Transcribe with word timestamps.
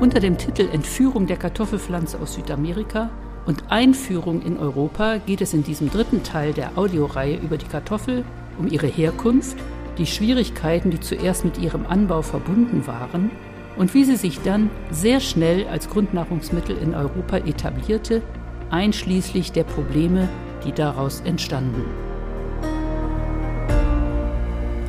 Unter 0.00 0.20
dem 0.20 0.38
Titel 0.38 0.68
Entführung 0.72 1.26
der 1.26 1.36
Kartoffelpflanze 1.36 2.20
aus 2.20 2.34
Südamerika 2.34 3.10
und 3.46 3.64
Einführung 3.68 4.42
in 4.42 4.56
Europa 4.56 5.18
geht 5.18 5.40
es 5.40 5.54
in 5.54 5.64
diesem 5.64 5.90
dritten 5.90 6.22
Teil 6.22 6.52
der 6.52 6.78
Audioreihe 6.78 7.36
über 7.36 7.56
die 7.56 7.66
Kartoffel 7.66 8.24
um 8.60 8.68
ihre 8.68 8.86
Herkunft, 8.86 9.56
die 9.98 10.06
Schwierigkeiten, 10.06 10.90
die 10.90 11.00
zuerst 11.00 11.44
mit 11.44 11.58
ihrem 11.58 11.84
Anbau 11.84 12.22
verbunden 12.22 12.86
waren 12.86 13.32
und 13.76 13.92
wie 13.92 14.04
sie 14.04 14.14
sich 14.14 14.40
dann 14.42 14.70
sehr 14.92 15.18
schnell 15.18 15.66
als 15.66 15.90
Grundnahrungsmittel 15.90 16.78
in 16.78 16.94
Europa 16.94 17.38
etablierte, 17.38 18.22
einschließlich 18.70 19.50
der 19.50 19.64
Probleme, 19.64 20.28
die 20.64 20.72
daraus 20.72 21.22
entstanden. 21.22 21.82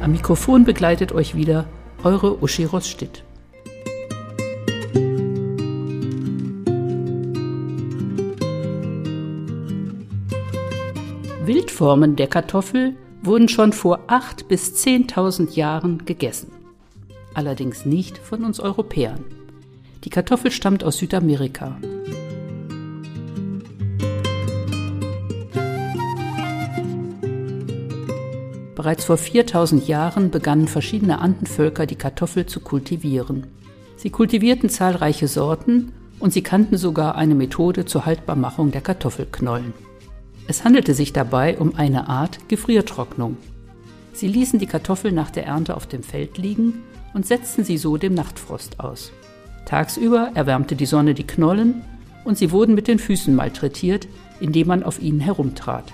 Am 0.04 0.12
Mikrofon 0.12 0.66
begleitet 0.66 1.13
euch 1.13 1.34
wieder 1.34 1.66
eure 2.04 2.44
Uschi 2.44 2.66
Rossstedt. 2.66 3.23
Wildformen 11.49 12.16
der 12.16 12.27
Kartoffel 12.27 12.95
wurden 13.23 13.49
schon 13.49 13.73
vor 13.73 14.02
8.000 14.07 14.48
bis 14.48 14.85
10.000 14.85 15.55
Jahren 15.55 16.05
gegessen. 16.05 16.52
Allerdings 17.34 17.88
nicht 17.88 18.20
von 18.20 18.45
uns 18.45 18.59
Europäern. 18.59 19.26
Die 20.04 20.12
Kartoffel 20.12 20.52
stammt 20.52 20.84
aus 20.84 20.99
Südamerika. 20.99 21.76
Bereits 28.76 29.05
vor 29.05 29.18
4000 29.18 29.88
Jahren 29.88 30.29
begannen 30.29 30.68
verschiedene 30.68 31.18
Andenvölker 31.18 31.88
die 31.88 31.95
Kartoffel 31.95 32.45
zu 32.45 32.59
kultivieren. 32.59 33.48
Sie 33.96 34.12
kultivierten 34.12 34.70
zahlreiche 34.70 35.27
Sorten 35.27 35.93
und 36.20 36.31
sie 36.31 36.43
kannten 36.43 36.77
sogar 36.77 37.15
eine 37.15 37.34
Methode 37.34 37.85
zur 37.85 38.05
Haltbarmachung 38.05 38.70
der 38.70 38.81
Kartoffelknollen. 38.81 39.88
Es 40.50 40.64
handelte 40.64 40.96
sich 40.96 41.14
dabei 41.14 41.60
um 41.60 41.76
eine 41.76 42.10
Art 42.10 42.50
Gefriertrocknung. 42.50 43.38
Sie 44.14 44.28
ließen 44.28 44.58
die 44.58 44.66
Kartoffel 44.66 45.12
nach 45.12 45.30
der 45.30 45.46
Ernte 45.46 45.78
auf 45.78 45.86
dem 45.86 46.02
Feld 46.02 46.40
liegen 46.40 46.82
und 47.14 47.28
setzten 47.28 47.64
sie 47.64 47.78
so 47.78 47.98
dem 47.98 48.16
Nachtfrost 48.16 48.80
aus. 48.80 49.12
Tagsüber 49.68 50.32
erwärmte 50.34 50.76
die 50.76 50.88
Sonne 50.88 51.14
die 51.14 51.27
Knollen 51.27 51.84
und 52.26 52.40
sie 52.40 52.52
wurden 52.52 52.74
mit 52.74 52.88
den 52.88 52.98
Füßen 52.98 53.36
malträtiert, 53.36 54.08
indem 54.40 54.70
man 54.70 54.82
auf 54.82 55.00
ihnen 55.00 55.20
herumtrat. 55.20 55.94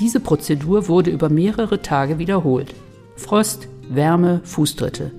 Diese 0.00 0.20
Prozedur 0.20 0.88
wurde 0.88 1.10
über 1.10 1.28
mehrere 1.28 1.82
Tage 1.82 2.18
wiederholt. 2.18 2.74
Frost, 3.16 3.68
Wärme, 3.90 4.40
Fußtritte. 4.44 5.10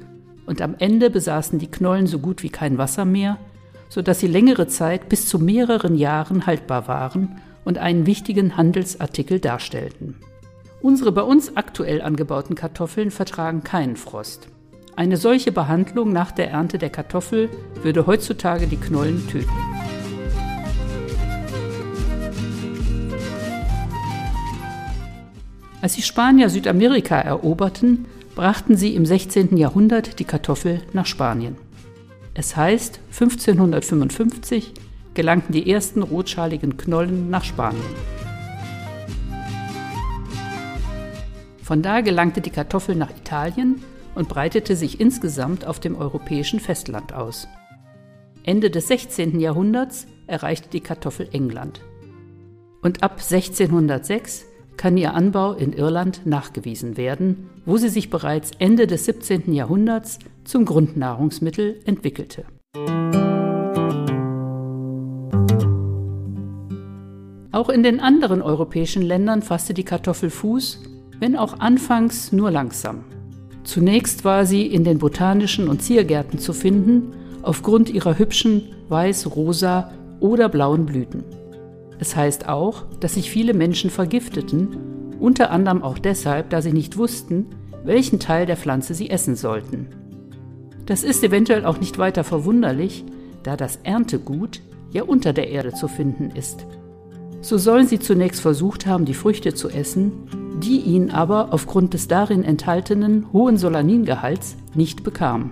Und 0.47 0.63
am 0.63 0.73
Ende 0.79 1.11
besaßen 1.11 1.59
die 1.59 1.69
Knollen 1.69 2.07
so 2.07 2.17
gut 2.17 2.41
wie 2.41 2.49
kein 2.49 2.79
Wasser 2.79 3.05
mehr, 3.05 3.37
sodass 3.87 4.19
sie 4.19 4.25
längere 4.25 4.67
Zeit 4.67 5.09
bis 5.09 5.27
zu 5.27 5.37
mehreren 5.37 5.95
Jahren 5.95 6.47
haltbar 6.47 6.87
waren 6.87 7.39
und 7.65 7.77
einen 7.77 8.05
wichtigen 8.05 8.57
Handelsartikel 8.57 9.39
darstellten. 9.39 10.15
Unsere 10.81 11.11
bei 11.11 11.21
uns 11.21 11.55
aktuell 11.55 12.01
angebauten 12.01 12.55
Kartoffeln 12.55 13.09
vertragen 13.09 13.63
keinen 13.63 13.95
Frost. 13.95 14.47
Eine 14.95 15.17
solche 15.17 15.51
Behandlung 15.51 16.11
nach 16.11 16.31
der 16.31 16.51
Ernte 16.51 16.77
der 16.77 16.89
Kartoffel 16.89 17.49
würde 17.81 18.05
heutzutage 18.05 18.67
die 18.67 18.77
Knollen 18.77 19.27
töten. 19.27 19.49
Als 25.81 25.95
die 25.95 26.01
Spanier 26.01 26.49
Südamerika 26.49 27.19
eroberten, 27.19 28.05
brachten 28.35 28.77
sie 28.77 28.95
im 28.95 29.05
16. 29.05 29.57
Jahrhundert 29.57 30.19
die 30.19 30.25
Kartoffel 30.25 30.81
nach 30.93 31.05
Spanien. 31.05 31.57
Es 32.33 32.55
heißt, 32.55 32.99
1555 33.11 34.73
gelangten 35.13 35.53
die 35.53 35.69
ersten 35.69 36.01
rotschaligen 36.01 36.77
Knollen 36.77 37.29
nach 37.29 37.43
Spanien. 37.43 37.83
Von 41.61 41.81
da 41.81 42.01
gelangte 42.01 42.41
die 42.41 42.49
Kartoffel 42.49 42.95
nach 42.95 43.11
Italien 43.11 43.81
und 44.15 44.27
breitete 44.27 44.75
sich 44.75 44.99
insgesamt 44.99 45.65
auf 45.65 45.79
dem 45.79 45.95
europäischen 45.95 46.59
Festland 46.59 47.13
aus. 47.13 47.47
Ende 48.43 48.69
des 48.69 48.89
16. 48.89 49.39
Jahrhunderts 49.39 50.05
erreichte 50.27 50.69
die 50.69 50.81
Kartoffel 50.81 51.29
England. 51.31 51.81
Und 52.81 53.01
ab 53.01 53.13
1606 53.13 54.45
kann 54.75 54.97
ihr 54.97 55.13
Anbau 55.13 55.53
in 55.53 55.71
Irland 55.71 56.25
nachgewiesen 56.25 56.97
werden, 56.97 57.49
wo 57.65 57.77
sie 57.77 57.89
sich 57.89 58.09
bereits 58.09 58.51
Ende 58.59 58.87
des 58.87 59.05
17. 59.05 59.53
Jahrhunderts 59.53 60.19
zum 60.43 60.65
Grundnahrungsmittel 60.65 61.79
entwickelte. 61.85 62.45
Auch 67.53 67.69
in 67.69 67.83
den 67.83 67.99
anderen 67.99 68.41
europäischen 68.41 69.03
Ländern 69.03 69.43
fasste 69.43 69.75
die 69.75 69.83
Kartoffel 69.83 70.31
Fuß, 70.31 70.81
wenn 71.19 71.37
auch 71.37 71.59
anfangs 71.59 72.31
nur 72.31 72.49
langsam. 72.49 73.03
Zunächst 73.63 74.25
war 74.25 74.47
sie 74.47 74.65
in 74.65 74.83
den 74.83 74.97
botanischen 74.97 75.67
und 75.67 75.83
Ziergärten 75.83 76.39
zu 76.39 76.51
finden, 76.51 77.11
aufgrund 77.43 77.91
ihrer 77.91 78.17
hübschen 78.17 78.73
weiß, 78.89 79.35
rosa 79.35 79.91
oder 80.19 80.49
blauen 80.49 80.87
Blüten. 80.87 81.23
Es 81.99 82.15
heißt 82.15 82.49
auch, 82.49 82.85
dass 82.99 83.13
sich 83.13 83.29
viele 83.29 83.53
Menschen 83.53 83.91
vergifteten, 83.91 85.15
unter 85.19 85.51
anderem 85.51 85.83
auch 85.83 85.99
deshalb, 85.99 86.49
da 86.49 86.59
sie 86.59 86.73
nicht 86.73 86.97
wussten, 86.97 87.45
welchen 87.83 88.19
Teil 88.19 88.47
der 88.47 88.57
Pflanze 88.57 88.95
sie 88.95 89.11
essen 89.11 89.35
sollten. 89.35 89.89
Das 90.87 91.03
ist 91.03 91.23
eventuell 91.23 91.65
auch 91.65 91.79
nicht 91.79 91.99
weiter 91.99 92.23
verwunderlich, 92.23 93.05
da 93.43 93.55
das 93.55 93.77
Erntegut 93.83 94.59
ja 94.91 95.03
unter 95.03 95.33
der 95.33 95.49
Erde 95.49 95.73
zu 95.73 95.87
finden 95.87 96.31
ist. 96.31 96.65
So 97.43 97.57
sollen 97.57 97.87
sie 97.87 97.99
zunächst 97.99 98.39
versucht 98.39 98.85
haben, 98.85 99.03
die 99.03 99.13
Früchte 99.13 99.53
zu 99.53 99.67
essen, 99.67 100.13
die 100.63 100.79
ihnen 100.79 101.11
aber 101.11 101.51
aufgrund 101.51 101.93
des 101.93 102.07
darin 102.07 102.45
enthaltenen 102.45 103.33
hohen 103.33 103.57
Solaningehalts 103.57 104.55
nicht 104.75 105.03
bekamen. 105.03 105.51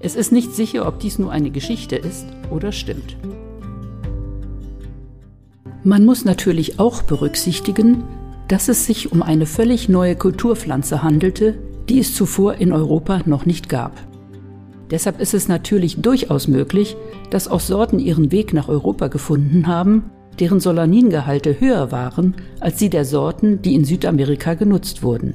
Es 0.00 0.16
ist 0.16 0.32
nicht 0.32 0.52
sicher, 0.56 0.88
ob 0.88 0.98
dies 0.98 1.20
nur 1.20 1.30
eine 1.30 1.52
Geschichte 1.52 1.94
ist 1.94 2.26
oder 2.50 2.72
stimmt. 2.72 3.16
Man 5.84 6.04
muss 6.04 6.24
natürlich 6.24 6.80
auch 6.80 7.02
berücksichtigen, 7.02 8.02
dass 8.48 8.68
es 8.68 8.84
sich 8.84 9.12
um 9.12 9.22
eine 9.22 9.46
völlig 9.46 9.88
neue 9.88 10.16
Kulturpflanze 10.16 11.04
handelte, 11.04 11.54
die 11.88 12.00
es 12.00 12.16
zuvor 12.16 12.54
in 12.54 12.72
Europa 12.72 13.20
noch 13.24 13.46
nicht 13.46 13.68
gab. 13.68 13.92
Deshalb 14.90 15.20
ist 15.20 15.32
es 15.32 15.46
natürlich 15.46 16.00
durchaus 16.00 16.48
möglich, 16.48 16.96
dass 17.30 17.46
auch 17.46 17.60
Sorten 17.60 18.00
ihren 18.00 18.32
Weg 18.32 18.52
nach 18.52 18.68
Europa 18.68 19.06
gefunden 19.06 19.68
haben, 19.68 20.10
deren 20.40 20.60
Solaningehalte 20.60 21.60
höher 21.60 21.92
waren 21.92 22.34
als 22.60 22.76
die 22.76 22.90
der 22.90 23.04
Sorten, 23.04 23.62
die 23.62 23.74
in 23.74 23.84
Südamerika 23.84 24.54
genutzt 24.54 25.02
wurden. 25.02 25.34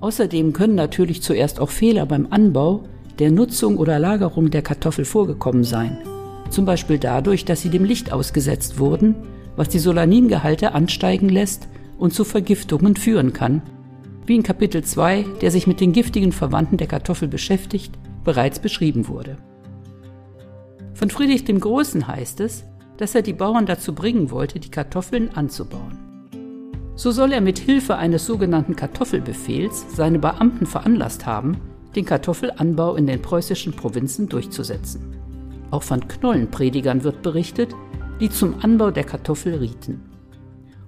Außerdem 0.00 0.52
können 0.52 0.74
natürlich 0.74 1.22
zuerst 1.22 1.60
auch 1.60 1.70
Fehler 1.70 2.06
beim 2.06 2.28
Anbau, 2.30 2.84
der 3.18 3.30
Nutzung 3.30 3.76
oder 3.76 3.98
Lagerung 3.98 4.50
der 4.50 4.62
Kartoffel 4.62 5.04
vorgekommen 5.04 5.64
sein. 5.64 5.98
Zum 6.50 6.64
Beispiel 6.64 6.98
dadurch, 6.98 7.44
dass 7.44 7.62
sie 7.62 7.70
dem 7.70 7.84
Licht 7.84 8.12
ausgesetzt 8.12 8.78
wurden 8.78 9.14
was 9.56 9.68
die 9.68 9.78
Solaningehalte 9.78 10.74
ansteigen 10.74 11.28
lässt 11.28 11.68
und 11.98 12.14
zu 12.14 12.24
Vergiftungen 12.24 12.96
führen 12.96 13.32
kann, 13.32 13.62
wie 14.26 14.36
in 14.36 14.42
Kapitel 14.42 14.82
2, 14.82 15.24
der 15.40 15.50
sich 15.50 15.66
mit 15.66 15.80
den 15.80 15.92
giftigen 15.92 16.32
Verwandten 16.32 16.76
der 16.76 16.86
Kartoffel 16.86 17.28
beschäftigt, 17.28 17.92
bereits 18.24 18.60
beschrieben 18.60 19.08
wurde. 19.08 19.36
Von 20.94 21.10
Friedrich 21.10 21.44
dem 21.44 21.58
Großen 21.58 22.06
heißt 22.06 22.40
es, 22.40 22.64
dass 22.96 23.14
er 23.14 23.22
die 23.22 23.32
Bauern 23.32 23.66
dazu 23.66 23.94
bringen 23.94 24.30
wollte, 24.30 24.60
die 24.60 24.70
Kartoffeln 24.70 25.30
anzubauen. 25.34 25.98
So 26.94 27.10
soll 27.10 27.32
er 27.32 27.40
mit 27.40 27.58
Hilfe 27.58 27.96
eines 27.96 28.26
sogenannten 28.26 28.76
Kartoffelbefehls 28.76 29.86
seine 29.94 30.18
Beamten 30.18 30.66
veranlasst 30.66 31.26
haben, 31.26 31.56
den 31.96 32.04
Kartoffelanbau 32.04 32.96
in 32.96 33.06
den 33.06 33.22
preußischen 33.22 33.72
Provinzen 33.72 34.28
durchzusetzen. 34.28 35.16
Auch 35.70 35.82
von 35.82 36.06
Knollenpredigern 36.06 37.02
wird 37.02 37.22
berichtet, 37.22 37.74
die 38.20 38.28
zum 38.28 38.56
Anbau 38.62 38.90
der 38.90 39.04
Kartoffel 39.04 39.56
rieten. 39.56 40.02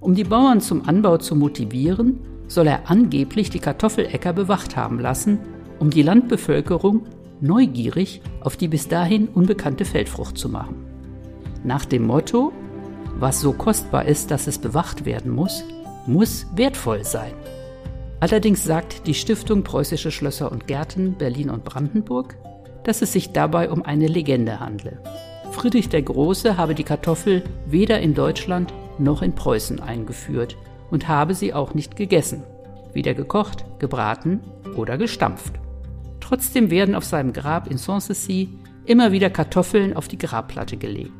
Um 0.00 0.14
die 0.14 0.24
Bauern 0.24 0.60
zum 0.60 0.86
Anbau 0.86 1.16
zu 1.16 1.34
motivieren, 1.34 2.20
soll 2.46 2.66
er 2.66 2.90
angeblich 2.90 3.48
die 3.48 3.58
Kartoffeläcker 3.58 4.34
bewacht 4.34 4.76
haben 4.76 4.98
lassen, 4.98 5.38
um 5.78 5.90
die 5.90 6.02
Landbevölkerung 6.02 7.06
neugierig 7.40 8.20
auf 8.40 8.56
die 8.56 8.68
bis 8.68 8.88
dahin 8.88 9.28
unbekannte 9.28 9.84
Feldfrucht 9.84 10.36
zu 10.36 10.48
machen. 10.48 10.93
Nach 11.64 11.86
dem 11.86 12.06
Motto, 12.06 12.52
was 13.18 13.40
so 13.40 13.54
kostbar 13.54 14.04
ist, 14.04 14.30
dass 14.30 14.46
es 14.46 14.58
bewacht 14.58 15.06
werden 15.06 15.32
muss, 15.32 15.64
muss 16.06 16.46
wertvoll 16.54 17.04
sein. 17.04 17.32
Allerdings 18.20 18.64
sagt 18.64 19.06
die 19.06 19.14
Stiftung 19.14 19.64
Preußische 19.64 20.10
Schlösser 20.10 20.52
und 20.52 20.66
Gärten 20.66 21.14
Berlin 21.14 21.48
und 21.48 21.64
Brandenburg, 21.64 22.36
dass 22.84 23.00
es 23.00 23.12
sich 23.14 23.32
dabei 23.32 23.70
um 23.70 23.82
eine 23.82 24.08
Legende 24.08 24.60
handle. 24.60 25.00
Friedrich 25.52 25.88
der 25.88 26.02
Große 26.02 26.58
habe 26.58 26.74
die 26.74 26.84
Kartoffel 26.84 27.42
weder 27.64 27.98
in 27.98 28.12
Deutschland 28.12 28.74
noch 28.98 29.22
in 29.22 29.34
Preußen 29.34 29.80
eingeführt 29.80 30.58
und 30.90 31.08
habe 31.08 31.34
sie 31.34 31.54
auch 31.54 31.72
nicht 31.72 31.96
gegessen, 31.96 32.42
weder 32.92 33.14
gekocht, 33.14 33.64
gebraten 33.78 34.40
oder 34.76 34.98
gestampft. 34.98 35.54
Trotzdem 36.20 36.70
werden 36.70 36.94
auf 36.94 37.04
seinem 37.04 37.32
Grab 37.32 37.70
in 37.70 37.78
Sanssouci 37.78 38.50
immer 38.84 39.12
wieder 39.12 39.30
Kartoffeln 39.30 39.96
auf 39.96 40.08
die 40.08 40.18
Grabplatte 40.18 40.76
gelegt. 40.76 41.12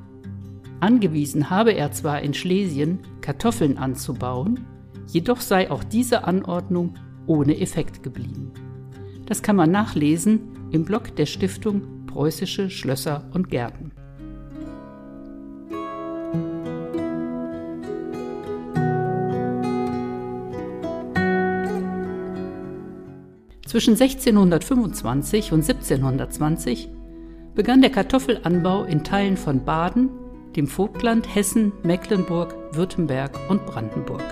Angewiesen 0.81 1.51
habe 1.51 1.73
er 1.73 1.93
zwar 1.93 2.21
in 2.23 2.35
Schlesien 2.35 3.01
Kartoffeln 3.21 3.79
anzubauen, 3.79 4.67
jedoch 5.07 5.41
sei 5.41 5.71
auch 5.71 5.85
diese 5.85 6.25
Anordnung 6.25 6.95
ohne 7.27 7.59
Effekt 7.61 8.03
geblieben. 8.03 8.53
Das 9.27 9.43
kann 9.43 9.57
man 9.57 9.71
nachlesen 9.71 10.41
im 10.71 10.85
Blog 10.85 11.17
der 11.17 11.27
Stiftung 11.27 12.07
Preußische 12.07 12.71
Schlösser 12.71 13.29
und 13.33 13.49
Gärten. 13.49 13.93
Zwischen 23.67 23.95
1625 23.95 25.51
und 25.51 25.69
1720 25.69 26.89
begann 27.57 27.81
der 27.81 27.91
Kartoffelanbau 27.91 28.85
in 28.85 29.03
Teilen 29.03 29.37
von 29.37 29.65
Baden, 29.65 30.11
dem 30.57 30.67
Vogtland, 30.67 31.35
Hessen, 31.35 31.73
Mecklenburg, 31.83 32.55
Württemberg 32.73 33.39
und 33.49 33.67
Brandenburg. 33.67 34.23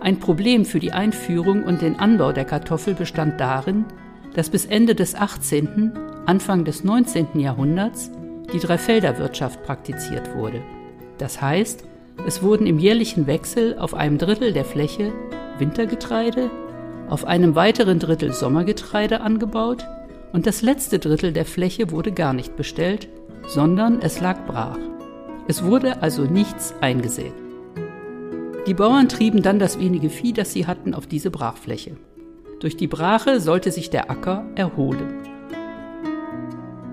Ein 0.00 0.20
Problem 0.20 0.64
für 0.64 0.78
die 0.78 0.92
Einführung 0.92 1.64
und 1.64 1.82
den 1.82 1.98
Anbau 1.98 2.32
der 2.32 2.44
Kartoffel 2.44 2.94
bestand 2.94 3.40
darin, 3.40 3.84
dass 4.34 4.50
bis 4.50 4.66
Ende 4.66 4.94
des 4.94 5.14
18., 5.14 5.92
Anfang 6.26 6.64
des 6.64 6.84
19. 6.84 7.40
Jahrhunderts 7.40 8.10
die 8.52 8.58
Dreifelderwirtschaft 8.58 9.62
praktiziert 9.64 10.34
wurde. 10.34 10.60
Das 11.18 11.40
heißt, 11.40 11.84
es 12.26 12.42
wurden 12.42 12.66
im 12.66 12.78
jährlichen 12.78 13.26
Wechsel 13.26 13.78
auf 13.78 13.94
einem 13.94 14.18
Drittel 14.18 14.52
der 14.52 14.64
Fläche 14.64 15.12
Wintergetreide, 15.58 16.50
auf 17.08 17.24
einem 17.24 17.54
weiteren 17.54 17.98
Drittel 17.98 18.32
Sommergetreide 18.32 19.20
angebaut 19.20 19.86
und 20.32 20.46
das 20.46 20.62
letzte 20.62 20.98
Drittel 20.98 21.32
der 21.32 21.46
Fläche 21.46 21.90
wurde 21.90 22.12
gar 22.12 22.32
nicht 22.32 22.56
bestellt, 22.56 23.08
sondern 23.46 24.00
es 24.00 24.20
lag 24.20 24.44
brach. 24.46 24.78
Es 25.48 25.64
wurde 25.64 26.02
also 26.02 26.22
nichts 26.22 26.74
eingesät. 26.80 27.32
Die 28.66 28.74
Bauern 28.74 29.08
trieben 29.08 29.42
dann 29.42 29.60
das 29.60 29.78
wenige 29.78 30.10
Vieh, 30.10 30.32
das 30.32 30.52
sie 30.52 30.66
hatten, 30.66 30.92
auf 30.92 31.06
diese 31.06 31.30
Brachfläche. 31.30 31.96
Durch 32.58 32.76
die 32.76 32.88
Brache 32.88 33.40
sollte 33.40 33.70
sich 33.70 33.90
der 33.90 34.10
Acker 34.10 34.44
erholen. 34.56 35.22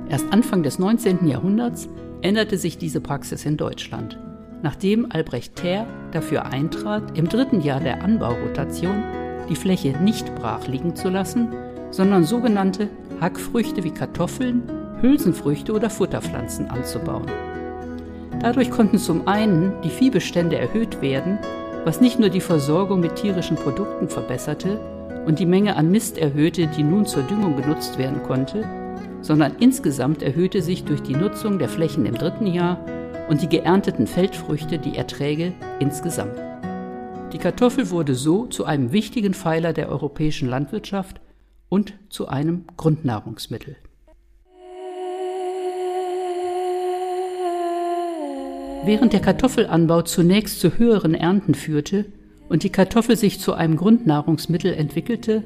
Erst 0.10 0.32
Anfang 0.32 0.62
des 0.62 0.78
19. 0.78 1.28
Jahrhunderts 1.28 1.90
änderte 2.22 2.58
sich 2.58 2.78
diese 2.78 3.02
Praxis 3.02 3.46
in 3.46 3.58
Deutschland, 3.58 4.20
nachdem 4.62 5.12
Albrecht 5.12 5.56
Thaer 5.56 5.88
dafür 6.12 6.46
eintrat, 6.46 7.18
im 7.18 7.28
dritten 7.28 7.62
Jahr 7.62 7.80
der 7.80 8.04
Anbaurotation 8.04 9.04
die 9.50 9.56
Fläche 9.56 9.98
nicht 10.04 10.36
brach 10.36 10.68
liegen 10.68 10.96
zu 10.96 11.10
lassen, 11.10 11.50
sondern 11.90 12.24
sogenannte 12.24 12.90
Hackfrüchte 13.20 13.84
wie 13.84 13.92
Kartoffeln, 13.92 14.64
Hülsenfrüchte 15.04 15.74
oder 15.74 15.90
Futterpflanzen 15.90 16.70
anzubauen. 16.72 17.30
Dadurch 18.40 18.72
konnten 18.72 18.98
zum 18.98 19.28
einen 19.28 19.74
die 19.84 19.90
Viehbestände 19.90 20.58
erhöht 20.58 21.02
werden, 21.02 21.38
was 21.84 22.00
nicht 22.00 22.20
nur 22.20 22.30
die 22.30 22.42
Versorgung 22.42 23.02
mit 23.02 23.18
tierischen 23.18 23.58
Produkten 23.58 24.08
verbesserte 24.08 24.80
und 25.26 25.40
die 25.40 25.46
Menge 25.46 25.76
an 25.76 25.92
Mist 25.92 26.18
erhöhte, 26.18 26.68
die 26.68 26.84
nun 26.84 27.06
zur 27.06 27.24
Düngung 27.24 27.58
genutzt 27.58 27.98
werden 27.98 28.24
konnte, 28.24 28.64
sondern 29.22 29.58
insgesamt 29.60 30.24
erhöhte 30.24 30.62
sich 30.62 30.86
durch 30.86 31.02
die 31.02 31.16
Nutzung 31.16 31.60
der 31.60 31.70
Flächen 31.70 32.06
im 32.06 32.16
dritten 32.16 32.48
Jahr 32.48 32.80
und 33.30 33.42
die 33.42 33.50
geernteten 33.50 34.08
Feldfrüchte 34.08 34.80
die 34.80 34.98
Erträge 34.98 35.54
insgesamt. 35.80 36.40
Die 37.34 37.40
Kartoffel 37.40 37.90
wurde 37.90 38.16
so 38.16 38.46
zu 38.46 38.64
einem 38.64 38.94
wichtigen 38.94 39.34
Pfeiler 39.34 39.74
der 39.74 39.90
europäischen 39.90 40.48
Landwirtschaft 40.48 41.20
und 41.68 41.94
zu 42.10 42.28
einem 42.28 42.66
Grundnahrungsmittel. 42.78 43.76
Während 48.86 49.14
der 49.14 49.22
Kartoffelanbau 49.22 50.02
zunächst 50.02 50.60
zu 50.60 50.78
höheren 50.78 51.14
Ernten 51.16 51.56
führte 51.56 52.06
und 52.50 52.64
die 52.64 52.70
Kartoffel 52.70 53.16
sich 53.16 53.40
zu 53.40 53.54
einem 53.54 53.78
Grundnahrungsmittel 53.78 54.74
entwickelte, 54.74 55.44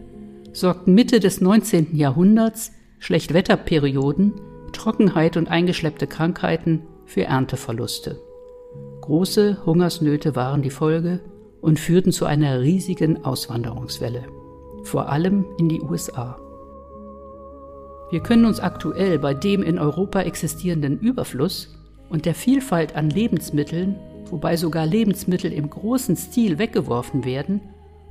sorgten 0.54 0.96
Mitte 0.96 1.20
des 1.20 1.40
19. 1.40 1.96
Jahrhunderts 1.96 2.72
Schlechtwetterperioden, 2.98 4.34
Trockenheit 4.74 5.38
und 5.38 5.50
eingeschleppte 5.50 6.08
Krankheiten 6.08 6.82
für 7.06 7.26
Ernteverluste. 7.26 8.20
Große 9.02 9.66
Hungersnöte 9.68 10.36
waren 10.36 10.64
die 10.64 10.72
Folge 10.72 11.20
und 11.62 11.80
führten 11.80 12.12
zu 12.12 12.26
einer 12.26 12.62
riesigen 12.62 13.24
Auswanderungswelle, 13.24 14.24
vor 14.84 15.10
allem 15.10 15.46
in 15.60 15.70
die 15.70 15.82
USA. 15.82 16.40
Wir 18.10 18.22
können 18.22 18.46
uns 18.46 18.60
aktuell 18.60 19.20
bei 19.20 19.36
dem 19.36 19.62
in 19.62 19.78
Europa 19.78 20.22
existierenden 20.22 21.00
Überfluss 21.00 21.77
und 22.10 22.26
der 22.26 22.36
Vielfalt 22.36 22.96
an 22.96 23.10
Lebensmitteln, 23.10 23.96
wobei 24.30 24.58
sogar 24.58 24.86
Lebensmittel 24.86 25.52
im 25.52 25.70
großen 25.70 26.16
Stil 26.16 26.58
weggeworfen 26.58 27.26
werden 27.26 27.62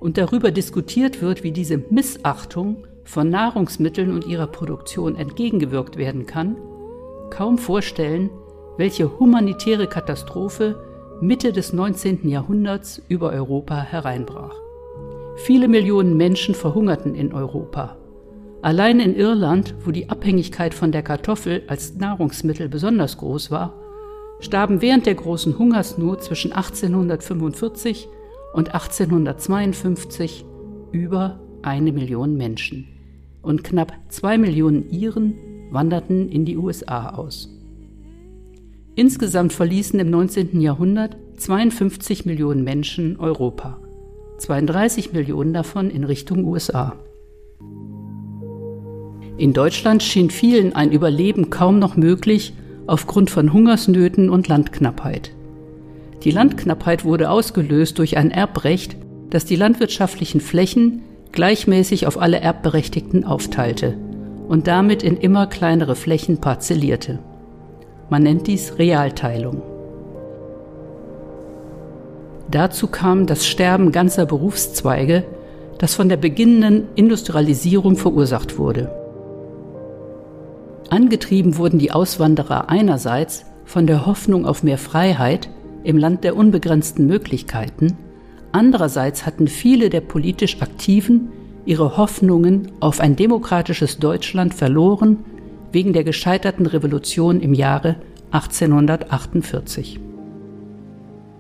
und 0.00 0.19
darüber 0.19 0.50
diskutiert 0.50 1.22
wird, 1.22 1.43
wie 1.43 1.52
diese 1.52 1.78
Missachtung 1.90 2.87
von 3.04 3.31
Nahrungsmitteln 3.31 4.12
und 4.12 4.26
ihrer 4.26 4.46
Produktion 4.46 5.16
entgegengewirkt 5.16 5.96
werden 5.96 6.26
kann, 6.26 6.56
kaum 7.31 7.58
vorstellen, 7.58 8.31
welche 8.76 9.19
humanitäre 9.19 9.87
Katastrophe 9.87 10.76
Mitte 11.20 11.52
des 11.52 11.72
19. 11.72 12.28
Jahrhunderts 12.28 13.00
über 13.08 13.31
Europa 13.31 13.81
hereinbrach. 13.81 14.54
Viele 15.37 15.69
Millionen 15.69 16.16
Menschen 16.16 16.54
verhungerten 16.54 17.14
in 17.14 17.32
Europa. 17.32 17.96
Allein 18.62 19.00
in 19.00 19.14
Irland, 19.14 19.75
wo 19.84 19.92
die 19.92 20.10
Abhängigkeit 20.10 20.75
von 20.75 20.92
der 20.92 21.02
Kartoffel 21.02 21.62
als 21.69 21.94
Nahrungsmittel 21.94 22.69
besonders 22.69 23.16
groß 23.19 23.50
war, 23.50 23.75
starben 24.41 24.83
während 24.83 25.06
der 25.06 25.15
großen 25.15 25.59
Hungersnot 25.59 26.23
zwischen 26.23 26.53
1845 26.53 28.09
und 28.55 28.75
1852 28.75 30.44
über 30.93 31.41
eine 31.62 31.93
Million 31.93 32.37
Menschen 32.37 32.87
und 33.43 33.65
knapp 33.65 33.93
zwei 34.09 34.38
Millionen 34.38 34.91
Iren 34.91 35.35
wanderten 35.71 36.29
in 36.29 36.44
die 36.44 36.56
USA 36.56 37.11
aus. 37.11 37.50
Insgesamt 38.94 39.53
verließen 39.53 40.00
im 40.00 40.11
19. 40.11 40.61
Jahrhundert 40.61 41.17
52 41.37 42.25
Millionen 42.25 42.65
Menschen 42.65 43.19
Europa, 43.19 43.79
32 44.38 45.12
Millionen 45.12 45.53
davon 45.53 45.91
in 45.91 46.05
Richtung 46.05 46.44
USA. 46.44 46.97
In 49.37 49.52
Deutschland 49.52 50.02
schien 50.02 50.31
vielen 50.31 50.75
ein 50.75 50.93
Überleben 50.93 51.50
kaum 51.50 51.78
noch 51.78 51.97
möglich 51.97 52.55
aufgrund 52.87 53.31
von 53.31 53.52
Hungersnöten 53.52 54.31
und 54.31 54.49
Landknappheit. 54.49 55.33
Die 56.23 56.31
Landknappheit 56.31 57.05
wurde 57.05 57.31
ausgelöst 57.31 57.99
durch 57.99 58.16
ein 58.16 58.31
Erbrecht, 58.31 58.97
das 59.31 59.45
die 59.45 59.57
landwirtschaftlichen 59.57 60.40
Flächen 60.40 61.02
gleichmäßig 61.33 62.07
auf 62.07 62.21
alle 62.21 62.40
Erbberechtigten 62.40 63.25
aufteilte 63.25 63.97
und 64.49 64.66
damit 64.66 65.02
in 65.02 65.16
immer 65.16 65.47
kleinere 65.47 65.97
Flächen 65.97 66.38
parzellierte. 66.38 67.19
Man 68.09 68.23
nennt 68.23 68.47
dies 68.47 68.78
Realteilung. 68.78 69.62
Dazu 72.50 72.87
kam 72.87 73.26
das 73.26 73.47
Sterben 73.47 73.90
ganzer 73.90 74.25
Berufszweige, 74.25 75.25
das 75.78 75.95
von 75.95 76.09
der 76.09 76.16
beginnenden 76.16 76.85
Industrialisierung 76.95 77.97
verursacht 77.97 78.57
wurde. 78.57 78.90
Angetrieben 80.90 81.57
wurden 81.57 81.78
die 81.78 81.93
Auswanderer 81.93 82.69
einerseits 82.69 83.45
von 83.64 83.87
der 83.87 84.07
Hoffnung 84.07 84.47
auf 84.47 84.62
mehr 84.62 84.78
Freiheit 84.78 85.49
im 85.85 85.99
Land 85.99 86.25
der 86.25 86.37
unbegrenzten 86.37 87.07
Möglichkeiten, 87.07 87.97
andererseits 88.52 89.26
hatten 89.26 89.49
viele 89.49 89.90
der 89.90 90.00
politisch 90.00 90.62
Aktiven 90.62 91.33
ihre 91.64 91.97
Hoffnungen 91.97 92.71
auf 92.81 93.00
ein 93.00 93.16
demokratisches 93.16 93.99
Deutschland 93.99 94.55
verloren 94.55 95.19
wegen 95.73 95.93
der 95.93 96.05
gescheiterten 96.05 96.66
Revolution 96.66 97.40
im 97.40 97.52
Jahre 97.52 97.97
1848. 98.31 100.00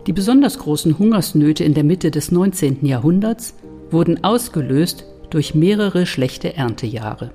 Die 0.06 0.12
besonders 0.12 0.58
großen 0.58 0.98
Hungersnöte 0.98 1.64
in 1.64 1.74
der 1.74 1.84
Mitte 1.84 2.10
des 2.10 2.30
19. 2.30 2.84
Jahrhunderts 2.84 3.54
wurden 3.90 4.22
ausgelöst 4.24 5.04
durch 5.30 5.54
mehrere 5.54 6.06
schlechte 6.06 6.54
Erntejahre. 6.56 7.30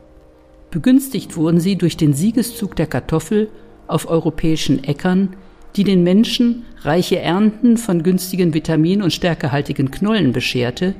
Begünstigt 0.71 1.35
wurden 1.35 1.59
sie 1.59 1.75
durch 1.75 1.97
den 1.97 2.13
Siegeszug 2.13 2.77
der 2.77 2.87
Kartoffel 2.87 3.49
auf 3.87 4.09
europäischen 4.09 4.83
Äckern, 4.83 5.35
die 5.75 5.83
den 5.83 6.03
Menschen 6.03 6.63
reiche 6.81 7.19
Ernten 7.19 7.77
von 7.77 8.03
günstigen 8.03 8.53
vitamin- 8.53 9.01
und 9.01 9.11
stärkehaltigen 9.11 9.91
Knollen 9.91 10.31
bescherte, 10.31 10.95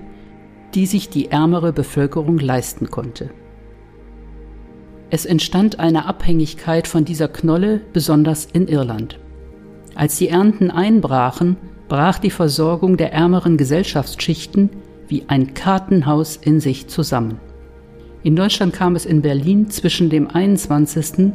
die 0.76 0.86
sich 0.86 1.10
die 1.10 1.32
ärmere 1.32 1.74
Bevölkerung 1.74 2.38
leisten 2.38 2.92
konnte. 2.92 3.30
Es 5.10 5.26
entstand 5.26 5.80
eine 5.80 6.06
Abhängigkeit 6.06 6.88
von 6.88 7.04
dieser 7.04 7.28
Knolle, 7.28 7.82
besonders 7.92 8.46
in 8.46 8.68
Irland. 8.68 9.20
Als 9.96 10.18
die 10.18 10.30
Ernten 10.30 10.72
einbrachen, 10.72 11.58
brach 11.90 12.20
die 12.20 12.30
Versorgung 12.30 12.96
der 12.96 13.12
ärmeren 13.12 13.58
Gesellschaftsschichten 13.58 14.70
wie 15.10 15.26
ein 15.28 15.54
Kartenhaus 15.54 16.38
in 16.38 16.62
sich 16.62 16.88
zusammen. 16.88 17.40
In 18.24 18.36
Deutschland 18.36 18.74
kam 18.74 18.96
es 18.96 19.08
in 19.08 19.24
Berlin 19.24 19.72
zwischen 19.72 20.12
dem 20.12 20.28
21. 20.28 21.34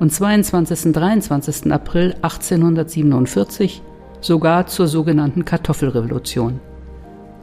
und 0.00 0.12
22. 0.12 0.92
23. 0.92 1.72
April 1.72 2.16
1847 2.22 3.82
sogar 4.20 4.66
zur 4.66 4.88
sogenannten 4.88 5.44
Kartoffelrevolution. 5.44 6.58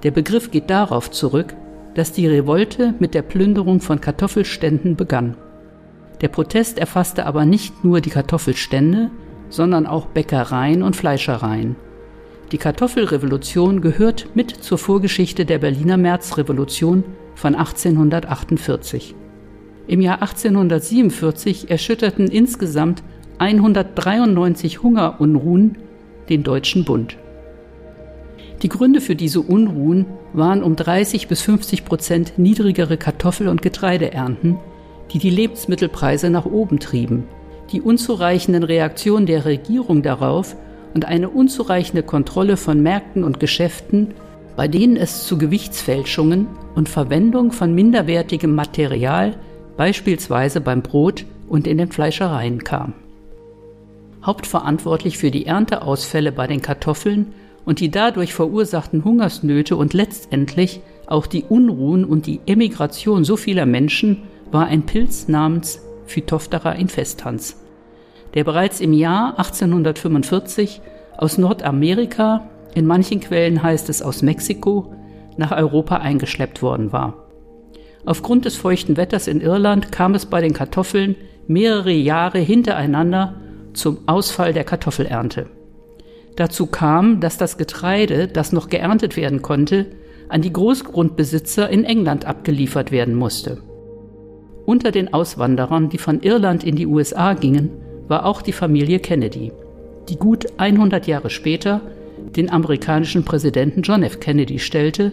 Der 0.04 0.12
Begriff 0.12 0.52
geht 0.52 0.70
darauf 0.70 1.10
zurück, 1.10 1.54
dass 1.94 2.12
die 2.12 2.28
Revolte 2.28 2.94
mit 3.00 3.14
der 3.14 3.22
Plünderung 3.22 3.80
von 3.80 4.02
Kartoffelständen 4.02 4.98
begann. 4.98 5.38
Der 6.20 6.28
Protest 6.28 6.78
erfasste 6.78 7.26
aber 7.26 7.46
nicht 7.46 7.86
nur 7.86 8.02
die 8.02 8.10
Kartoffelstände, 8.10 9.10
sondern 9.48 9.86
auch 9.86 10.08
Bäckereien 10.08 10.84
und 10.84 10.98
Fleischereien. 10.98 11.78
Die 12.52 12.58
Kartoffelrevolution 12.58 13.80
gehört 13.80 14.28
mit 14.34 14.52
zur 14.52 14.78
Vorgeschichte 14.78 15.46
der 15.46 15.60
Berliner 15.60 15.96
Märzrevolution 15.96 17.06
von 17.36 17.56
1848. 17.56 19.16
Im 19.88 20.02
Jahr 20.02 20.22
1847 20.22 21.70
erschütterten 21.70 22.28
insgesamt 22.28 23.04
193 23.40 24.84
Hungerunruhen 24.84 25.78
den 26.30 26.44
Deutschen 26.44 26.86
Bund. 26.86 27.18
Die 28.62 28.70
Gründe 28.70 29.02
für 29.02 29.16
diese 29.16 29.42
Unruhen 29.42 30.06
waren 30.34 30.62
um 30.62 30.76
30 30.76 31.28
bis 31.28 31.42
50 31.42 31.84
Prozent 31.84 32.34
niedrigere 32.38 32.98
Kartoffel- 32.98 33.48
und 33.48 33.64
Getreideernten, 33.64 34.58
die 35.12 35.18
die 35.18 35.32
Lebensmittelpreise 35.32 36.30
nach 36.30 36.46
oben 36.46 36.80
trieben, 36.80 37.24
die 37.72 37.82
unzureichenden 37.82 38.64
Reaktionen 38.64 39.26
der 39.26 39.46
Regierung 39.46 40.04
darauf 40.04 40.56
und 40.94 41.06
eine 41.06 41.30
unzureichende 41.30 42.04
Kontrolle 42.04 42.58
von 42.58 42.82
Märkten 42.82 43.24
und 43.24 43.40
Geschäften, 43.40 44.14
bei 44.55 44.67
denen 44.67 44.98
es 44.98 45.25
zu 45.25 45.38
Gewichtsfälschungen 45.38 46.48
und 46.75 46.89
Verwendung 46.89 47.51
von 47.51 47.74
minderwertigem 47.74 48.53
Material, 48.53 49.36
beispielsweise 49.77 50.62
beim 50.62 50.81
Brot 50.81 51.25
und 51.48 51.67
in 51.67 51.77
den 51.77 51.91
Fleischereien 51.91 52.63
kam. 52.63 52.93
Hauptverantwortlich 54.24 55.17
für 55.17 55.31
die 55.31 55.48
Ernteausfälle 55.48 56.31
bei 56.31 56.48
den 56.48 56.62
Kartoffeln 56.62 57.34
und 57.65 57.79
die 57.79 57.89
dadurch 57.89 58.34
verursachten 58.34 59.03
Hungersnöte 59.03 59.75
und 59.75 59.93
letztendlich 59.93 60.81
auch 61.08 61.27
die 61.27 61.43
Unruhen 61.43 62.05
und 62.05 62.25
die 62.25 62.39
Emigration 62.46 63.24
so 63.24 63.36
vieler 63.36 63.65
Menschen 63.65 64.24
war 64.51 64.67
ein 64.67 64.86
Pilz 64.86 65.27
namens 65.27 65.81
Phytophthora 66.05 66.74
infestans, 66.74 67.58
der 68.34 68.43
bereits 68.43 68.79
im 68.79 68.93
Jahr 68.93 69.38
1845 69.38 70.81
aus 71.17 71.38
Nordamerika, 71.38 72.50
in 72.75 72.86
manchen 72.86 73.20
Quellen 73.20 73.62
heißt 73.62 73.90
es 73.90 74.01
aus 74.01 74.22
Mexiko, 74.22 74.94
nach 75.38 75.51
Europa 75.51 75.98
eingeschleppt 75.98 76.62
worden 76.62 76.92
war. 76.92 77.28
Aufgrund 78.06 78.46
des 78.46 78.56
feuchten 78.56 78.98
Wetters 78.98 79.28
in 79.28 79.42
Irland 79.42 79.92
kam 79.92 80.16
es 80.16 80.25
bei 80.25 80.42
den 80.42 80.54
Kartoffeln 80.54 81.16
mehrere 81.48 81.92
Jahre 81.92 82.40
hintereinander 82.40 83.36
zum 83.74 84.00
Ausfall 84.08 84.54
der 84.54 84.63
Kartoffelernte. 84.63 85.48
Dazu 86.36 86.66
kam, 86.66 87.20
dass 87.20 87.38
das 87.38 87.58
Getreide, 87.58 88.28
das 88.28 88.51
noch 88.51 88.70
geerntet 88.70 89.18
werden 89.18 89.42
konnte, 89.42 89.88
an 90.30 90.42
die 90.42 90.54
Großgrundbesitzer 90.54 91.70
in 91.70 91.84
England 91.84 92.25
abgeliefert 92.25 92.92
werden 92.92 93.16
musste. 93.16 93.62
Unter 94.66 94.92
den 94.92 95.13
Auswanderern, 95.13 95.90
die 95.90 95.98
von 95.98 96.22
Irland 96.22 96.63
in 96.63 96.75
die 96.75 96.88
USA 96.88 97.34
gingen, 97.34 97.70
war 98.08 98.25
auch 98.25 98.42
die 98.42 98.54
Familie 98.54 99.00
Kennedy, 99.00 99.51
die 100.10 100.16
gut 100.16 100.48
100 100.58 101.08
Jahre 101.08 101.30
später 101.30 101.82
den 102.36 102.50
amerikanischen 102.50 103.25
Präsidenten 103.25 103.82
John 103.82 104.04
F. 104.04 104.20
Kennedy 104.20 104.60
stellte 104.60 105.12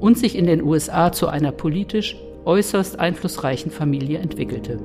und 0.00 0.18
sich 0.18 0.36
in 0.36 0.46
den 0.46 0.62
USA 0.62 1.12
zu 1.12 1.28
einer 1.28 1.52
politisch 1.52 2.16
äußerst 2.44 2.98
einflussreichen 2.98 3.70
Familie 3.70 4.18
entwickelte. 4.18 4.78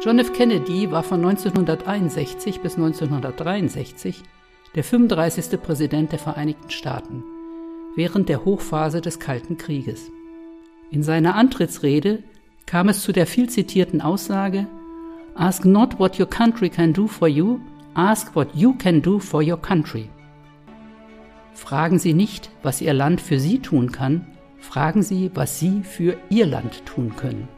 John 0.00 0.18
F. 0.18 0.32
Kennedy 0.32 0.90
war 0.90 1.02
von 1.02 1.24
1961 1.24 2.60
bis 2.60 2.76
1963 2.76 4.22
der 4.74 4.84
35. 4.84 5.60
Präsident 5.60 6.12
der 6.12 6.18
Vereinigten 6.18 6.70
Staaten 6.70 7.24
während 7.96 8.28
der 8.28 8.44
Hochphase 8.44 9.00
des 9.00 9.18
Kalten 9.18 9.58
Krieges. 9.58 10.10
In 10.90 11.02
seiner 11.02 11.34
Antrittsrede 11.34 12.22
kam 12.64 12.88
es 12.88 13.02
zu 13.02 13.12
der 13.12 13.26
viel 13.26 13.50
zitierten 13.50 14.00
Aussage 14.00 14.68
Ask 15.38 15.64
not 15.64 16.00
what 16.00 16.18
your 16.18 16.26
country 16.26 16.68
can 16.68 16.92
do 16.92 17.06
for 17.06 17.28
you, 17.28 17.60
ask 17.94 18.34
what 18.34 18.48
you 18.56 18.72
can 18.72 19.00
do 19.00 19.20
for 19.20 19.40
your 19.40 19.56
country. 19.56 20.10
Fragen 21.54 22.00
Sie 22.00 22.12
nicht, 22.12 22.50
was 22.64 22.80
Ihr 22.80 22.92
Land 22.92 23.20
für 23.20 23.38
Sie 23.38 23.60
tun 23.60 23.92
kann, 23.92 24.26
fragen 24.58 25.00
Sie, 25.00 25.30
was 25.34 25.60
Sie 25.60 25.84
für 25.84 26.16
Ihr 26.28 26.46
Land 26.46 26.84
tun 26.86 27.14
können. 27.14 27.48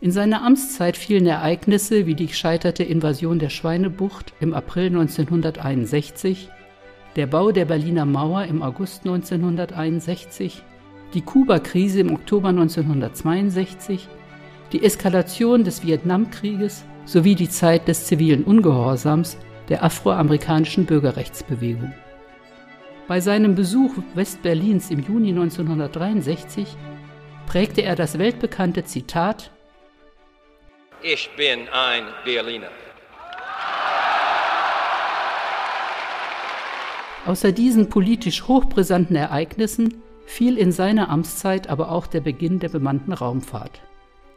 In 0.00 0.10
seiner 0.10 0.42
Amtszeit 0.42 0.96
fielen 0.96 1.26
Ereignisse 1.26 2.06
wie 2.06 2.14
die 2.14 2.28
gescheiterte 2.28 2.82
Invasion 2.82 3.38
der 3.38 3.50
Schweinebucht 3.50 4.32
im 4.40 4.54
April 4.54 4.86
1961, 4.86 6.48
der 7.16 7.26
Bau 7.26 7.52
der 7.52 7.66
Berliner 7.66 8.06
Mauer 8.06 8.44
im 8.44 8.62
August 8.62 9.00
1961, 9.04 10.62
die 11.12 11.20
Kuba-Krise 11.20 12.00
im 12.00 12.14
Oktober 12.14 12.48
1962, 12.48 14.08
die 14.74 14.82
Eskalation 14.82 15.62
des 15.62 15.84
Vietnamkrieges 15.84 16.84
sowie 17.04 17.36
die 17.36 17.48
Zeit 17.48 17.86
des 17.86 18.06
zivilen 18.06 18.42
Ungehorsams 18.42 19.38
der 19.68 19.84
afroamerikanischen 19.84 20.84
Bürgerrechtsbewegung. 20.84 21.94
Bei 23.06 23.20
seinem 23.20 23.54
Besuch 23.54 23.92
Westberlins 24.14 24.90
im 24.90 24.98
Juni 24.98 25.28
1963 25.28 26.76
prägte 27.46 27.82
er 27.82 27.94
das 27.94 28.18
weltbekannte 28.18 28.82
Zitat 28.84 29.52
ich 31.06 31.30
bin 31.36 31.68
ein 31.68 32.04
Berliner. 32.24 32.70
Außer 37.26 37.52
diesen 37.52 37.90
politisch 37.90 38.48
hochbrisanten 38.48 39.14
Ereignissen 39.14 40.02
fiel 40.24 40.56
in 40.56 40.72
seiner 40.72 41.10
Amtszeit 41.10 41.68
aber 41.68 41.92
auch 41.92 42.06
der 42.06 42.22
Beginn 42.22 42.58
der 42.58 42.70
bemannten 42.70 43.12
Raumfahrt. 43.12 43.82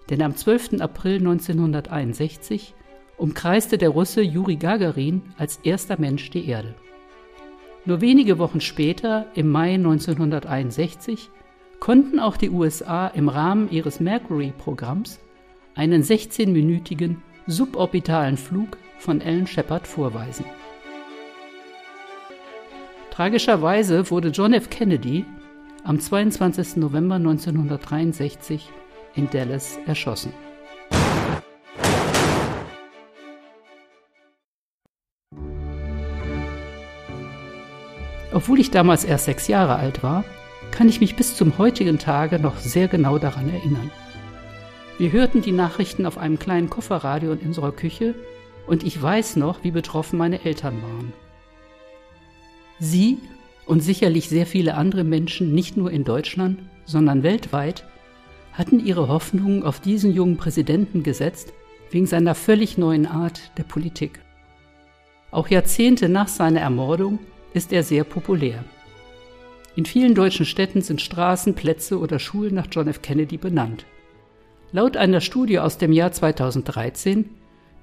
Denn 0.09 0.21
am 0.21 0.35
12. 0.35 0.79
April 0.79 1.17
1961 1.17 2.73
umkreiste 3.17 3.77
der 3.77 3.89
Russe 3.89 4.21
Juri 4.21 4.55
Gagarin 4.55 5.21
als 5.37 5.59
erster 5.63 5.99
Mensch 5.99 6.29
die 6.29 6.47
Erde. 6.47 6.75
Nur 7.85 8.01
wenige 8.01 8.37
Wochen 8.37 8.61
später, 8.61 9.27
im 9.33 9.49
Mai 9.49 9.75
1961, 9.75 11.29
konnten 11.79 12.19
auch 12.19 12.37
die 12.37 12.49
USA 12.49 13.07
im 13.07 13.29
Rahmen 13.29 13.69
ihres 13.71 13.99
Mercury-Programms 13.99 15.19
einen 15.75 16.03
16-minütigen 16.03 17.17
suborbitalen 17.45 18.37
Flug 18.37 18.77
von 18.97 19.21
Alan 19.21 19.47
Shepard 19.47 19.87
vorweisen. 19.87 20.45
Tragischerweise 23.11 24.09
wurde 24.11 24.29
John 24.29 24.53
F. 24.53 24.69
Kennedy 24.69 25.25
am 25.83 25.99
22. 25.99 26.77
November 26.77 27.15
1963 27.15 28.69
in 29.17 29.29
Dallas 29.29 29.77
erschossen. 29.85 30.31
Obwohl 38.31 38.59
ich 38.59 38.69
damals 38.69 39.03
erst 39.03 39.25
sechs 39.25 39.47
Jahre 39.47 39.77
alt 39.77 40.03
war, 40.03 40.23
kann 40.71 40.89
ich 40.89 41.01
mich 41.01 41.15
bis 41.15 41.35
zum 41.35 41.57
heutigen 41.57 41.97
Tage 41.97 42.39
noch 42.39 42.57
sehr 42.57 42.87
genau 42.87 43.17
daran 43.17 43.49
erinnern. 43.49 43.89
Wir 44.99 45.11
hörten 45.11 45.41
die 45.41 45.51
Nachrichten 45.51 46.05
auf 46.05 46.17
einem 46.17 46.37
kleinen 46.37 46.69
Kofferradio 46.69 47.31
in 47.31 47.39
unserer 47.39 47.71
Küche 47.71 48.15
und 48.67 48.83
ich 48.83 49.01
weiß 49.01 49.37
noch, 49.37 49.63
wie 49.63 49.71
betroffen 49.71 50.17
meine 50.17 50.43
Eltern 50.45 50.81
waren. 50.81 51.13
Sie 52.79 53.17
und 53.65 53.81
sicherlich 53.81 54.29
sehr 54.29 54.45
viele 54.45 54.75
andere 54.75 55.03
Menschen, 55.03 55.53
nicht 55.53 55.77
nur 55.77 55.91
in 55.91 56.03
Deutschland, 56.03 56.59
sondern 56.85 57.23
weltweit, 57.23 57.85
hatten 58.57 58.83
ihre 58.83 59.07
Hoffnungen 59.07 59.63
auf 59.63 59.79
diesen 59.79 60.11
jungen 60.11 60.37
Präsidenten 60.37 61.03
gesetzt, 61.03 61.53
wegen 61.91 62.07
seiner 62.07 62.33
völlig 62.33 62.77
neuen 62.77 63.05
Art 63.05 63.51
der 63.57 63.63
Politik. 63.63 64.19
Auch 65.29 65.47
Jahrzehnte 65.47 66.09
nach 66.09 66.27
seiner 66.27 66.61
Ermordung 66.61 67.19
ist 67.53 67.71
er 67.71 67.83
sehr 67.83 68.03
populär. 68.03 68.63
In 69.75 69.85
vielen 69.85 70.15
deutschen 70.15 70.45
Städten 70.45 70.81
sind 70.81 71.01
Straßen, 71.01 71.53
Plätze 71.53 71.99
oder 71.99 72.17
Schulen 72.17 72.55
nach 72.55 72.67
John 72.71 72.87
F. 72.87 73.03
Kennedy 73.03 73.37
benannt. 73.37 73.85
Laut 74.71 74.97
einer 74.97 75.21
Studie 75.21 75.59
aus 75.59 75.77
dem 75.77 75.91
Jahr 75.91 76.11
2013 76.11 77.29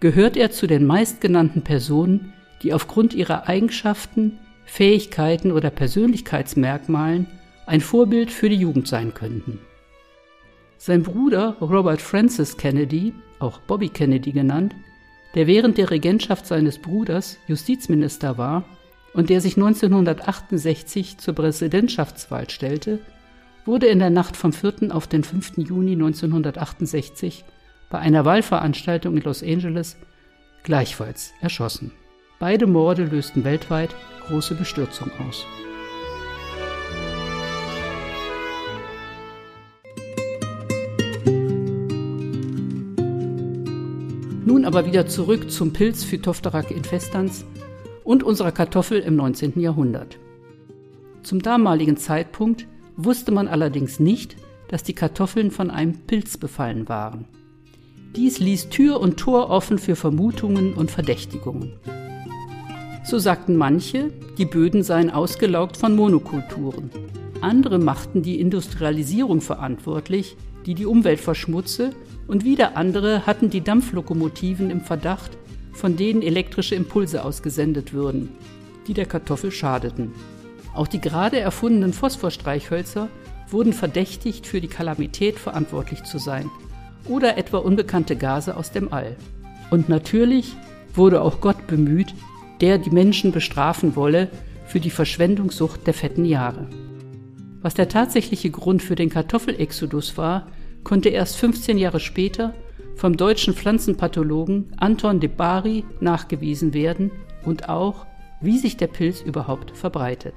gehört 0.00 0.36
er 0.36 0.50
zu 0.50 0.66
den 0.66 0.84
meistgenannten 0.84 1.62
Personen, 1.62 2.32
die 2.62 2.74
aufgrund 2.74 3.14
ihrer 3.14 3.48
Eigenschaften, 3.48 4.38
Fähigkeiten 4.66 5.52
oder 5.52 5.70
Persönlichkeitsmerkmalen 5.70 7.26
ein 7.66 7.80
Vorbild 7.80 8.30
für 8.30 8.48
die 8.48 8.56
Jugend 8.56 8.88
sein 8.88 9.14
könnten. 9.14 9.60
Sein 10.86 11.02
Bruder 11.02 11.56
Robert 11.62 12.02
Francis 12.02 12.58
Kennedy, 12.58 13.14
auch 13.38 13.58
Bobby 13.58 13.88
Kennedy 13.88 14.32
genannt, 14.32 14.74
der 15.34 15.46
während 15.46 15.78
der 15.78 15.90
Regentschaft 15.90 16.46
seines 16.46 16.78
Bruders 16.78 17.38
Justizminister 17.46 18.36
war, 18.36 18.64
und 19.14 19.30
der 19.30 19.40
sich 19.40 19.56
1968 19.56 21.16
zur 21.16 21.32
Präsidentschaftswahl 21.32 22.50
stellte, 22.50 22.98
wurde 23.64 23.86
in 23.86 23.98
der 23.98 24.10
Nacht 24.10 24.36
vom 24.36 24.52
4. 24.52 24.94
auf 24.94 25.06
den 25.06 25.24
5. 25.24 25.56
Juni 25.56 25.92
1968 25.92 27.46
bei 27.88 28.00
einer 28.00 28.26
Wahlveranstaltung 28.26 29.16
in 29.16 29.22
Los 29.22 29.42
Angeles 29.42 29.96
gleichfalls 30.64 31.32
erschossen. 31.40 31.92
Beide 32.38 32.66
Morde 32.66 33.04
lösten 33.04 33.44
weltweit 33.44 33.94
große 34.28 34.54
Bestürzung 34.54 35.10
aus. 35.26 35.46
Nun 44.44 44.66
aber 44.66 44.84
wieder 44.84 45.06
zurück 45.06 45.50
zum 45.50 45.72
Pilz 45.72 46.04
Phytophthora 46.04 46.60
infestans 46.60 47.46
und 48.02 48.22
unserer 48.22 48.52
Kartoffel 48.52 49.00
im 49.00 49.16
19. 49.16 49.58
Jahrhundert. 49.58 50.18
Zum 51.22 51.40
damaligen 51.40 51.96
Zeitpunkt 51.96 52.66
wusste 52.96 53.32
man 53.32 53.48
allerdings 53.48 54.00
nicht, 54.00 54.36
dass 54.68 54.82
die 54.82 54.92
Kartoffeln 54.92 55.50
von 55.50 55.70
einem 55.70 55.94
Pilz 55.94 56.36
befallen 56.36 56.90
waren. 56.90 57.24
Dies 58.16 58.38
ließ 58.38 58.68
Tür 58.68 59.00
und 59.00 59.16
Tor 59.16 59.48
offen 59.48 59.78
für 59.78 59.96
Vermutungen 59.96 60.74
und 60.74 60.90
Verdächtigungen. 60.90 61.72
So 63.02 63.18
sagten 63.18 63.56
manche, 63.56 64.12
die 64.36 64.44
Böden 64.44 64.82
seien 64.82 65.10
ausgelaugt 65.10 65.76
von 65.76 65.96
Monokulturen. 65.96 66.90
Andere 67.40 67.78
machten 67.78 68.22
die 68.22 68.40
Industrialisierung 68.40 69.40
verantwortlich, 69.40 70.36
die 70.66 70.74
die 70.74 70.86
Umwelt 70.86 71.20
verschmutze, 71.20 71.90
und 72.26 72.44
wieder 72.44 72.76
andere 72.76 73.26
hatten 73.26 73.50
die 73.50 73.60
Dampflokomotiven 73.60 74.70
im 74.70 74.80
Verdacht, 74.80 75.32
von 75.72 75.96
denen 75.96 76.22
elektrische 76.22 76.74
Impulse 76.74 77.24
ausgesendet 77.24 77.92
würden, 77.92 78.30
die 78.86 78.94
der 78.94 79.06
Kartoffel 79.06 79.50
schadeten. 79.50 80.12
Auch 80.74 80.86
die 80.86 81.00
gerade 81.00 81.38
erfundenen 81.38 81.92
Phosphorstreichhölzer 81.92 83.08
wurden 83.48 83.72
verdächtigt, 83.72 84.46
für 84.46 84.60
die 84.60 84.68
Kalamität 84.68 85.38
verantwortlich 85.38 86.04
zu 86.04 86.18
sein 86.18 86.50
oder 87.08 87.36
etwa 87.36 87.58
unbekannte 87.58 88.16
Gase 88.16 88.56
aus 88.56 88.72
dem 88.72 88.92
All. 88.92 89.16
Und 89.70 89.88
natürlich 89.88 90.56
wurde 90.94 91.22
auch 91.22 91.40
Gott 91.40 91.66
bemüht, 91.66 92.14
der 92.60 92.78
die 92.78 92.90
Menschen 92.90 93.32
bestrafen 93.32 93.96
wolle 93.96 94.30
für 94.66 94.80
die 94.80 94.90
Verschwendungssucht 94.90 95.86
der 95.86 95.94
fetten 95.94 96.24
Jahre. 96.24 96.66
Was 97.60 97.74
der 97.74 97.88
tatsächliche 97.88 98.50
Grund 98.50 98.82
für 98.82 98.94
den 98.94 99.10
Kartoffelexodus 99.10 100.16
war, 100.16 100.46
konnte 100.84 101.08
erst 101.08 101.36
15 101.36 101.78
Jahre 101.78 101.98
später 101.98 102.54
vom 102.94 103.16
deutschen 103.16 103.54
Pflanzenpathologen 103.54 104.72
Anton 104.76 105.18
de 105.18 105.28
Bari 105.28 105.84
nachgewiesen 106.00 106.74
werden 106.74 107.10
und 107.44 107.68
auch, 107.68 108.06
wie 108.40 108.58
sich 108.58 108.76
der 108.76 108.86
Pilz 108.86 109.20
überhaupt 109.20 109.76
verbreitet. 109.76 110.34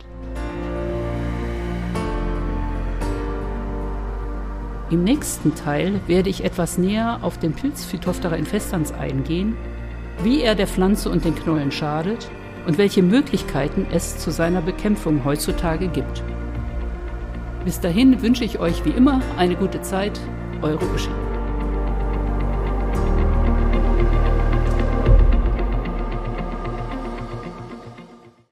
Im 4.90 5.04
nächsten 5.04 5.54
Teil 5.54 6.00
werde 6.08 6.30
ich 6.30 6.46
etwas 6.46 6.78
näher 6.78 7.20
auf 7.22 7.38
den 7.38 7.54
Pilz 7.54 7.84
Phytophthora 7.84 8.38
infestans 8.38 8.94
eingehen, 8.94 9.58
wie 10.24 10.42
er 10.42 10.56
der 10.56 10.68
Pflanze 10.68 11.10
und 11.10 11.26
den 11.26 11.36
Knollen 11.36 11.72
schadet 11.72 12.30
und 12.66 12.78
welche 12.78 13.04
Möglichkeiten 13.04 13.86
es 13.92 14.18
zu 14.18 14.32
seiner 14.32 14.62
Bekämpfung 14.62 15.26
heutzutage 15.26 15.90
gibt. 15.90 16.24
Bis 17.68 17.82
dahin 17.82 18.22
wünsche 18.22 18.46
ich 18.46 18.60
euch 18.60 18.86
wie 18.86 18.92
immer 18.92 19.20
eine 19.38 19.54
gute 19.54 19.82
Zeit, 19.82 20.22
eure 20.62 20.86
Uschi. 20.96 21.27